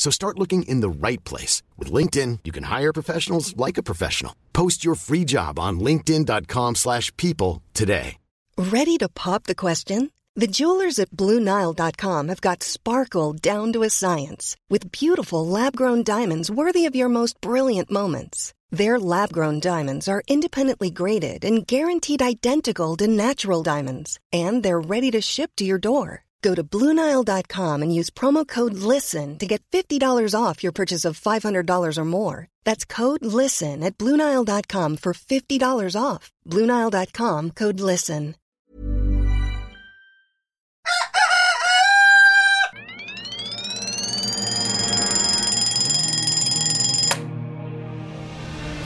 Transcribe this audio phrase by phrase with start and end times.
[0.00, 1.62] So start looking in the right place.
[1.76, 4.34] With LinkedIn, you can hire professionals like a professional.
[4.54, 8.16] Post your free job on linkedin.com slash people today.
[8.56, 10.10] Ready to pop the question?
[10.36, 16.50] The jewelers at BlueNile.com have got sparkle down to a science with beautiful lab-grown diamonds
[16.50, 18.54] worthy of your most brilliant moments.
[18.70, 25.10] Their lab-grown diamonds are independently graded and guaranteed identical to natural diamonds, and they're ready
[25.10, 26.24] to ship to your door.
[26.42, 31.20] Go to BlueNile.com and use promo code LISTEN to get $50 off your purchase of
[31.20, 32.48] $500 or more.
[32.64, 36.30] That's code LISTEN at BlueNile.com for $50 off.
[36.46, 38.36] BlueNile.com code LISTEN.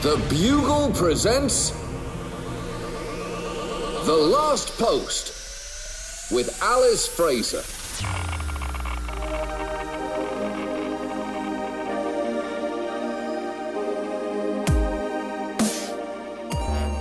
[0.01, 1.71] The Bugle presents
[4.05, 5.44] The Last Post
[6.31, 7.61] with Alice Fraser.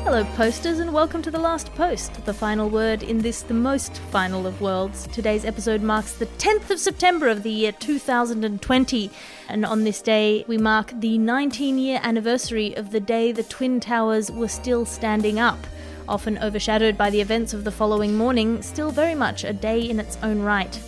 [0.05, 3.98] Hello, posters, and welcome to The Last Post, the final word in this, the most
[4.11, 5.08] final of worlds.
[5.08, 9.11] Today's episode marks the 10th of September of the year 2020,
[9.48, 13.80] and on this day, we mark the 19 year anniversary of the day the Twin
[13.80, 15.67] Towers were still standing up.
[16.08, 19.98] Often overshadowed by the events of the following morning, still very much a day in
[19.98, 20.78] its own right.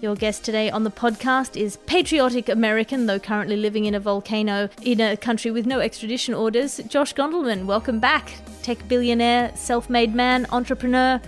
[0.00, 4.68] Your guest today on the podcast is patriotic American, though currently living in a volcano
[4.82, 7.64] in a country with no extradition orders, Josh Gondelman.
[7.64, 8.34] Welcome back.
[8.62, 11.20] Tech billionaire, self made man, entrepreneur.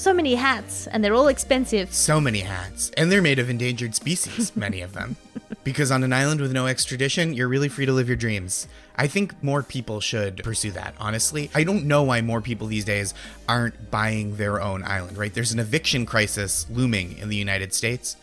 [0.00, 1.92] So many hats, and they're all expensive.
[1.92, 2.90] So many hats.
[2.96, 5.16] And they're made of endangered species, many of them.
[5.62, 8.66] Because on an island with no extradition, you're really free to live your dreams.
[8.96, 11.50] I think more people should pursue that, honestly.
[11.54, 13.12] I don't know why more people these days
[13.46, 15.34] aren't buying their own island, right?
[15.34, 18.16] There's an eviction crisis looming in the United States.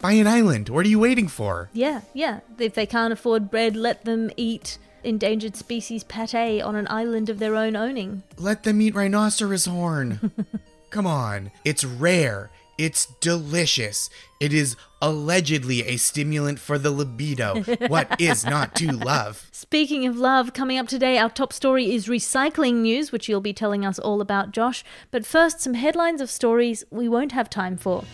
[0.00, 0.70] Buy an island.
[0.70, 1.70] What are you waiting for?
[1.72, 2.40] Yeah, yeah.
[2.58, 7.38] If they can't afford bread, let them eat endangered species pate on an island of
[7.38, 8.24] their own owning.
[8.36, 10.32] Let them eat rhinoceros horn.
[10.92, 11.50] Come on.
[11.64, 12.50] It's rare.
[12.76, 14.10] It's delicious.
[14.40, 17.62] It is allegedly a stimulant for the libido.
[17.88, 19.48] what is not to love?
[19.52, 23.54] Speaking of love, coming up today, our top story is recycling news, which you'll be
[23.54, 24.84] telling us all about, Josh.
[25.10, 28.04] But first, some headlines of stories we won't have time for.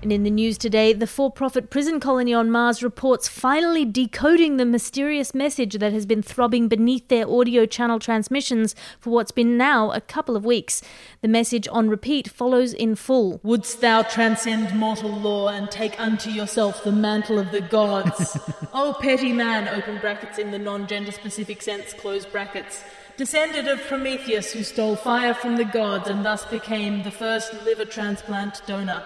[0.00, 4.56] And in the news today, the for profit prison colony on Mars reports finally decoding
[4.56, 9.56] the mysterious message that has been throbbing beneath their audio channel transmissions for what's been
[9.56, 10.82] now a couple of weeks.
[11.20, 16.30] The message on repeat follows in full Wouldst thou transcend mortal law and take unto
[16.30, 18.38] yourself the mantle of the gods?
[18.72, 22.84] o petty man, open brackets in the non gender specific sense, close brackets.
[23.16, 27.84] Descended of Prometheus, who stole fire from the gods and thus became the first liver
[27.84, 29.02] transplant donor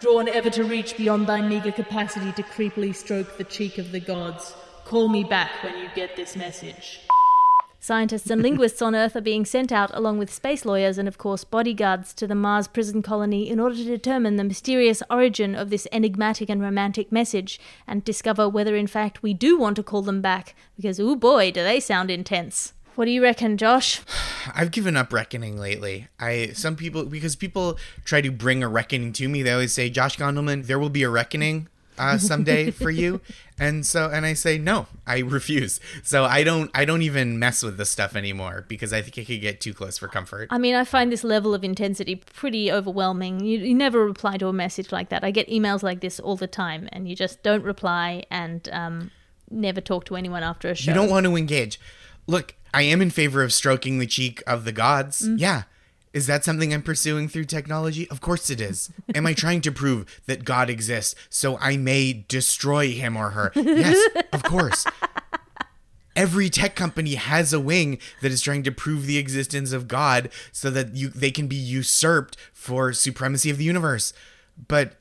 [0.00, 4.00] drawn ever to reach beyond thy meager capacity to creepily stroke the cheek of the
[4.00, 4.54] gods.
[4.84, 7.00] Call me back when you get this message.
[7.80, 11.16] Scientists and linguists on Earth are being sent out, along with space lawyers and, of
[11.16, 15.70] course, bodyguards, to the Mars prison colony in order to determine the mysterious origin of
[15.70, 20.02] this enigmatic and romantic message and discover whether, in fact, we do want to call
[20.02, 22.72] them back, because, oh boy, do they sound intense.
[22.98, 24.00] What do you reckon, Josh?
[24.52, 26.08] I've given up reckoning lately.
[26.18, 29.44] I some people because people try to bring a reckoning to me.
[29.44, 33.20] They always say, "Josh Gondelman, there will be a reckoning uh, someday for you,"
[33.56, 37.62] and so and I say, "No, I refuse." So I don't I don't even mess
[37.62, 40.48] with this stuff anymore because I think it could get too close for comfort.
[40.50, 43.38] I mean, I find this level of intensity pretty overwhelming.
[43.44, 45.22] You, you never reply to a message like that.
[45.22, 49.12] I get emails like this all the time, and you just don't reply and um,
[49.52, 50.90] never talk to anyone after a show.
[50.90, 51.78] You don't want to engage.
[52.26, 55.22] Look, I am in favor of stroking the cheek of the gods.
[55.28, 55.40] Mm.
[55.40, 55.62] Yeah.
[56.12, 58.08] Is that something I'm pursuing through technology?
[58.10, 58.90] Of course it is.
[59.14, 63.52] Am I trying to prove that God exists so I may destroy him or her?
[63.54, 64.86] Yes, of course.
[66.16, 70.30] every tech company has a wing that is trying to prove the existence of God
[70.50, 74.12] so that you they can be usurped for supremacy of the universe.
[74.66, 74.96] But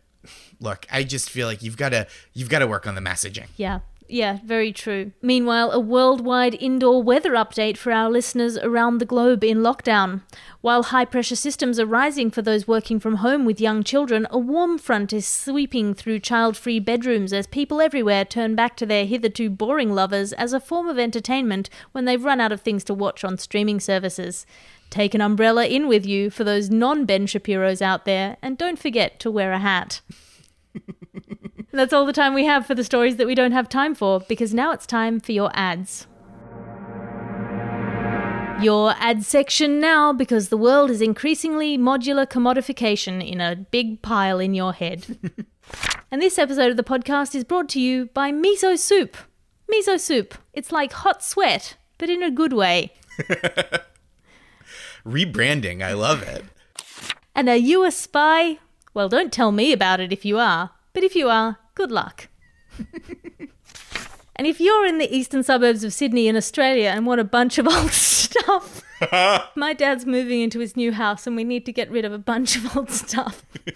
[0.60, 3.48] look, I just feel like you've got to you've got to work on the messaging.
[3.58, 3.80] Yeah.
[4.10, 5.12] Yeah, very true.
[5.22, 10.22] Meanwhile, a worldwide indoor weather update for our listeners around the globe in lockdown.
[10.62, 14.38] While high pressure systems are rising for those working from home with young children, a
[14.38, 19.06] warm front is sweeping through child free bedrooms as people everywhere turn back to their
[19.06, 22.94] hitherto boring lovers as a form of entertainment when they've run out of things to
[22.94, 24.46] watch on streaming services.
[24.90, 28.80] Take an umbrella in with you for those non Ben Shapiros out there, and don't
[28.80, 30.00] forget to wear a hat.
[31.78, 34.20] That's all the time we have for the stories that we don't have time for,
[34.22, 36.08] because now it's time for your ads.
[38.60, 44.40] Your ad section now, because the world is increasingly modular commodification in a big pile
[44.40, 45.20] in your head.
[46.12, 49.16] and this episode of the podcast is brought to you by Miso Soup.
[49.72, 50.34] Miso Soup.
[50.54, 52.94] It's like hot sweat, but in a good way.
[55.06, 56.44] Rebranding, I love it.
[57.36, 58.58] And are you a spy?
[58.96, 62.28] Well, don't tell me about it if you are, but if you are, good luck.
[64.36, 67.60] and if you're in the eastern suburbs of Sydney in Australia and want a bunch
[67.60, 68.82] of old stuff,
[69.56, 72.18] my dad's moving into his new house and we need to get rid of a
[72.18, 73.46] bunch of old stuff.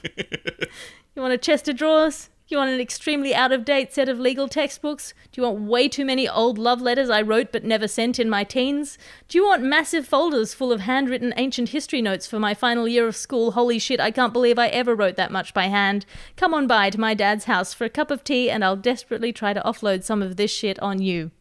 [1.15, 2.29] you want a chest of drawers?
[2.51, 5.13] You want an extremely out of date set of legal textbooks?
[5.31, 8.29] Do you want way too many old love letters I wrote but never sent in
[8.29, 8.97] my teens?
[9.29, 13.07] Do you want massive folders full of handwritten ancient history notes for my final year
[13.07, 13.53] of school?
[13.53, 16.05] Holy shit, I can't believe I ever wrote that much by hand.
[16.35, 19.31] Come on by to my dad's house for a cup of tea and I'll desperately
[19.31, 21.31] try to offload some of this shit on you.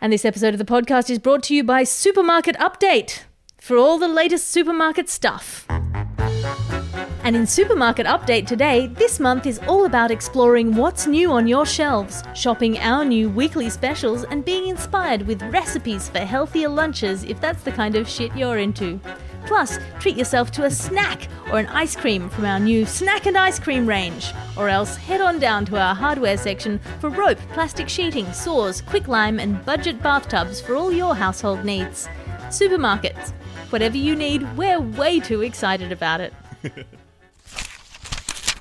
[0.00, 3.24] And this episode of the podcast is brought to you by Supermarket Update
[3.58, 5.66] for all the latest supermarket stuff.
[7.28, 11.66] And in Supermarket Update today, this month is all about exploring what's new on your
[11.66, 17.38] shelves, shopping our new weekly specials, and being inspired with recipes for healthier lunches if
[17.38, 18.98] that's the kind of shit you're into.
[19.44, 23.36] Plus, treat yourself to a snack or an ice cream from our new snack and
[23.36, 24.32] ice cream range.
[24.56, 29.38] Or else head on down to our hardware section for rope, plastic sheeting, saws, quicklime,
[29.38, 32.08] and budget bathtubs for all your household needs.
[32.48, 33.32] Supermarkets.
[33.68, 36.32] Whatever you need, we're way too excited about it.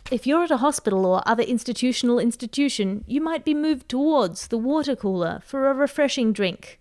[0.09, 4.57] If you're at a hospital or other institutional institution, you might be moved towards the
[4.57, 6.79] water cooler for a refreshing drink.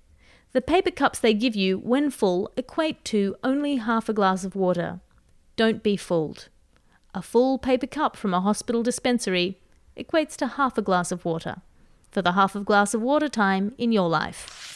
[0.52, 4.54] The paper cups they give you, when full, equate to only half a glass of
[4.54, 5.00] water.
[5.56, 6.48] Don't be fooled.
[7.14, 9.58] A full paper cup from a hospital dispensary
[9.96, 11.62] equates to half a glass of water.
[12.12, 14.75] For the half of glass of water time in your life.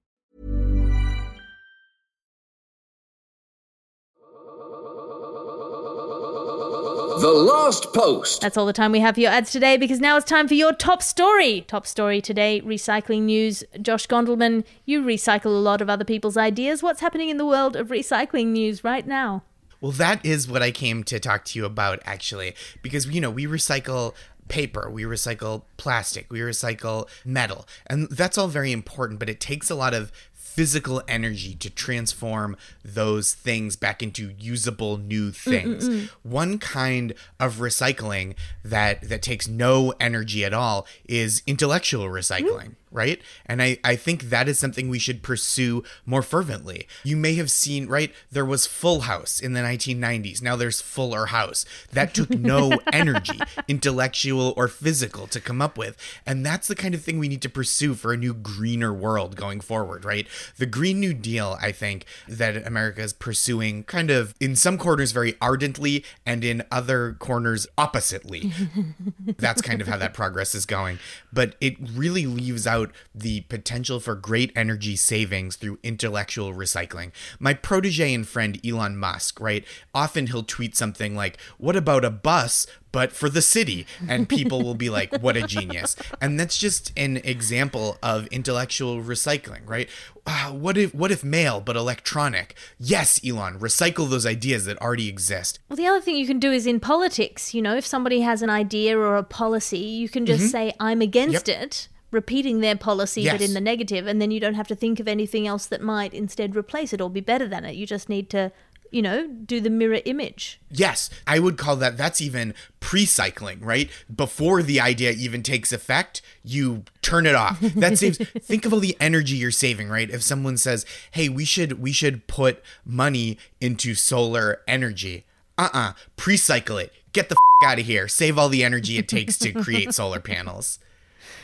[7.21, 8.41] The Last Post.
[8.41, 10.55] That's all the time we have for your ads today because now it's time for
[10.55, 11.61] your top story.
[11.67, 13.63] Top story today recycling news.
[13.79, 16.81] Josh Gondelman, you recycle a lot of other people's ideas.
[16.81, 19.43] What's happening in the world of recycling news right now?
[19.81, 23.29] Well, that is what I came to talk to you about actually, because you know,
[23.29, 24.15] we recycle
[24.47, 29.69] paper, we recycle plastic, we recycle metal, and that's all very important, but it takes
[29.69, 30.11] a lot of
[30.55, 36.09] physical energy to transform those things back into usable new things.
[36.23, 42.41] One kind of recycling that that takes no energy at all is intellectual recycling.
[42.41, 42.75] Mm.
[42.91, 43.21] right?
[43.45, 46.87] And I, I think that is something we should pursue more fervently.
[47.03, 48.13] You may have seen, right?
[48.29, 50.41] There was Full House in the 1990s.
[50.41, 51.65] Now there's Fuller House.
[51.93, 55.95] That took no energy, intellectual or physical, to come up with.
[56.25, 59.37] And that's the kind of thing we need to pursue for a new greener world
[59.37, 60.27] going forward, right?
[60.57, 65.11] The Green New Deal, I think, that America is pursuing kind of in some corners
[65.11, 68.51] very ardently and in other corners oppositely.
[69.37, 70.99] that's kind of how that progress is going.
[71.31, 77.11] But it really leaves out the potential for great energy savings through intellectual recycling.
[77.39, 79.65] My protege and friend Elon Musk, right?
[79.93, 82.67] Often he'll tweet something like, What about a bus?
[82.91, 85.95] But for the city, and people will be like, What a genius.
[86.19, 89.89] And that's just an example of intellectual recycling, right?
[90.25, 92.55] Uh, what if what if mail but electronic?
[92.79, 95.59] Yes, Elon, recycle those ideas that already exist.
[95.69, 98.41] Well, the other thing you can do is in politics, you know, if somebody has
[98.41, 101.63] an idea or a policy, you can just say, I'm against Yep.
[101.63, 104.99] it, repeating their policy but in the negative, and then you don't have to think
[104.99, 107.75] of anything else that might instead replace it or be better than it.
[107.75, 108.51] You just need to,
[108.91, 110.59] you know, do the mirror image.
[110.69, 113.89] Yes, I would call that that's even pre-cycling, right?
[114.13, 117.59] Before the idea even takes effect, you turn it off.
[117.81, 120.09] That saves think of all the energy you're saving, right?
[120.09, 125.23] If someone says, "Hey, we should we should put money into solar energy."
[125.57, 126.93] Uh-uh, pre-cycle it.
[127.13, 128.07] Get the f- out of here.
[128.07, 130.79] Save all the energy it takes to create solar panels.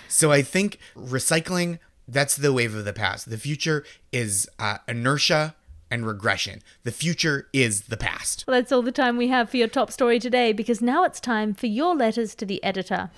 [0.08, 3.30] So I think recycling that's the wave of the past.
[3.30, 5.56] The future is uh, inertia
[5.90, 6.62] and regression.
[6.84, 8.44] The future is the past.
[8.48, 11.20] Well, that's all the time we have for your top story today because now it's
[11.20, 13.10] time for your letters to the editor.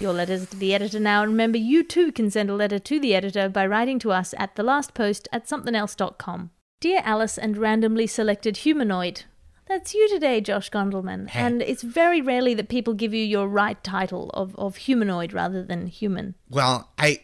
[0.00, 1.22] Your letters to the editor now.
[1.22, 4.34] And remember, you too can send a letter to the editor by writing to us
[4.36, 6.50] at the last post at somethingelse.com.
[6.80, 9.22] Dear Alice and randomly selected humanoid.
[9.66, 11.28] That's you today, Josh Gondelman.
[11.28, 11.40] Hey.
[11.40, 15.62] And it's very rarely that people give you your right title of, of humanoid rather
[15.62, 16.34] than human.
[16.50, 17.20] Well, I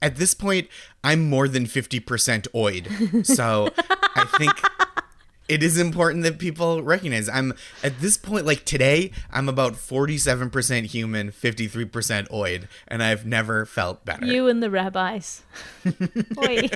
[0.00, 0.68] at this point
[1.04, 3.26] I'm more than 50% oid.
[3.26, 3.68] So
[4.16, 4.52] I think
[5.48, 10.86] it is important that people recognize I'm at this point like today I'm about 47%
[10.86, 14.24] human, 53% oid and I've never felt better.
[14.24, 15.42] You and the rabbis.
[16.38, 16.68] Oi.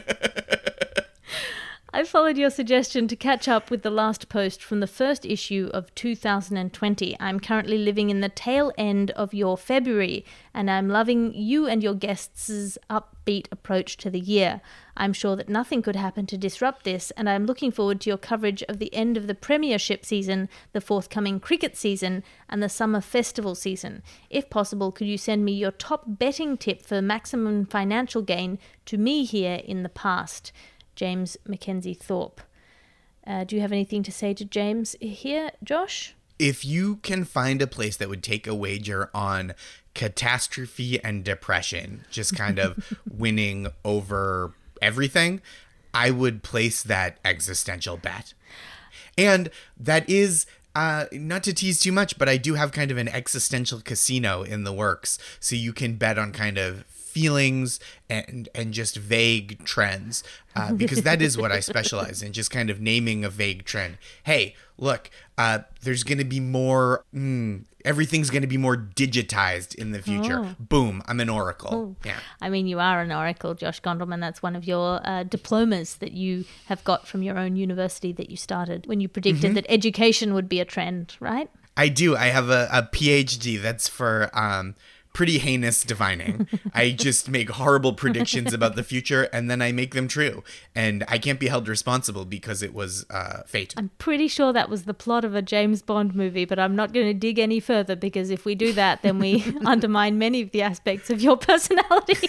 [1.96, 5.70] I followed your suggestion to catch up with the last post from the first issue
[5.72, 7.16] of 2020.
[7.18, 10.22] I'm currently living in the tail end of your February,
[10.52, 14.60] and I'm loving you and your guests' upbeat approach to the year.
[14.94, 18.18] I'm sure that nothing could happen to disrupt this, and I'm looking forward to your
[18.18, 23.00] coverage of the end of the Premiership season, the forthcoming cricket season, and the summer
[23.00, 24.02] festival season.
[24.28, 28.98] If possible, could you send me your top betting tip for maximum financial gain to
[28.98, 30.52] me here in the past?
[30.96, 32.40] James Mackenzie Thorpe.
[33.26, 36.16] Uh, do you have anything to say to James here, Josh?
[36.38, 39.54] if you can find a place that would take a wager on
[39.94, 45.40] catastrophe and depression, just kind of winning over everything,
[45.94, 48.34] I would place that existential bet.
[49.16, 52.98] And that is uh, not to tease too much, but I do have kind of
[52.98, 56.84] an existential casino in the works, so you can bet on kind of
[57.16, 57.80] feelings
[58.10, 60.22] and and just vague trends,
[60.54, 63.96] uh, because that is what I specialize in, just kind of naming a vague trend.
[64.24, 67.04] Hey, look, uh, there's going to be more.
[67.14, 70.40] Mm, everything's going to be more digitized in the future.
[70.44, 70.54] Oh.
[70.58, 71.02] Boom!
[71.08, 71.96] I'm an oracle.
[72.04, 72.18] Yeah.
[72.42, 74.20] I mean, you are an oracle, Josh Gondelman.
[74.20, 78.28] That's one of your uh, diplomas that you have got from your own university that
[78.28, 79.54] you started when you predicted Mhm.
[79.54, 81.48] that education would be a trend, right?
[81.78, 82.16] I do.
[82.16, 84.74] I have a, a PhD that's for um,
[85.16, 86.46] pretty heinous divining.
[86.74, 90.44] I just make horrible predictions about the future and then I make them true.
[90.74, 93.72] And I can't be held responsible because it was uh, fate.
[93.78, 96.92] I'm pretty sure that was the plot of a James Bond movie, but I'm not
[96.92, 100.50] going to dig any further because if we do that, then we undermine many of
[100.50, 102.28] the aspects of your personality.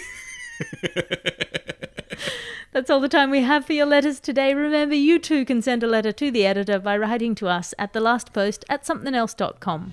[2.72, 4.54] That's all the time we have for your letters today.
[4.54, 7.92] Remember, you too can send a letter to the editor by writing to us at
[7.92, 9.92] the last post at somethingelse.com.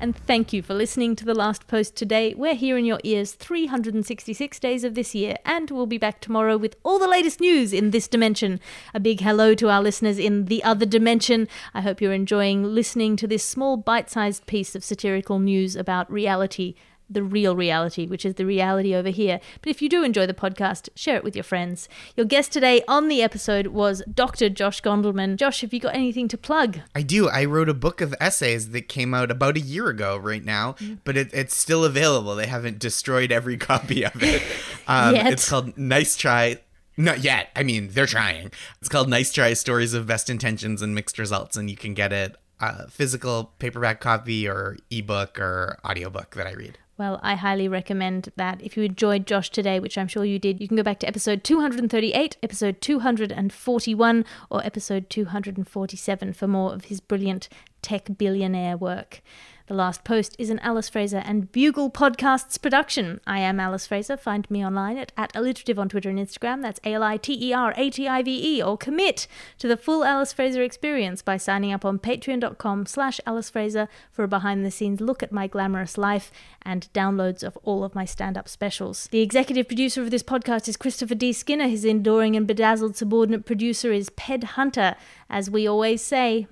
[0.00, 2.32] And thank you for listening to The Last Post today.
[2.32, 6.56] We're here in your ears 366 days of this year, and we'll be back tomorrow
[6.56, 8.60] with all the latest news in this dimension.
[8.94, 11.48] A big hello to our listeners in the other dimension.
[11.74, 16.08] I hope you're enjoying listening to this small bite sized piece of satirical news about
[16.12, 16.76] reality.
[17.10, 19.40] The real reality, which is the reality over here.
[19.62, 21.88] But if you do enjoy the podcast, share it with your friends.
[22.16, 24.48] Your guest today on the episode was Dr.
[24.48, 25.36] Josh Gondelman.
[25.36, 26.80] Josh, have you got anything to plug?
[26.94, 27.28] I do.
[27.28, 30.74] I wrote a book of essays that came out about a year ago right now,
[31.04, 32.34] but it, it's still available.
[32.34, 34.42] They haven't destroyed every copy of it.
[34.86, 35.14] Um.
[35.14, 36.58] It's called Nice Try.
[36.96, 37.50] Not yet.
[37.54, 38.50] I mean, they're trying.
[38.80, 42.12] It's called Nice Try Stories of Best Intentions and Mixed Results, and you can get
[42.12, 46.78] it uh, physical paperback copy or ebook or audiobook that I read.
[46.98, 48.60] Well, I highly recommend that.
[48.60, 51.06] If you enjoyed Josh today, which I'm sure you did, you can go back to
[51.06, 57.48] episode 238, episode 241, or episode 247 for more of his brilliant
[57.82, 59.22] tech billionaire work.
[59.68, 63.20] The Last Post is an Alice Fraser and Bugle Podcasts production.
[63.26, 64.16] I am Alice Fraser.
[64.16, 66.62] Find me online at, at alliterative on Twitter and Instagram.
[66.62, 68.62] That's A L I T E R A T I V E.
[68.62, 69.26] Or commit
[69.58, 74.24] to the full Alice Fraser experience by signing up on patreon.com slash Alice Fraser for
[74.24, 76.32] a behind the scenes look at my glamorous life
[76.62, 79.06] and downloads of all of my stand up specials.
[79.08, 81.34] The executive producer of this podcast is Christopher D.
[81.34, 81.68] Skinner.
[81.68, 84.96] His enduring and bedazzled subordinate producer is Ped Hunter.
[85.28, 86.46] As we always say,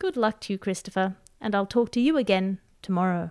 [0.00, 3.30] good luck to you, Christopher and I'll talk to you again tomorrow.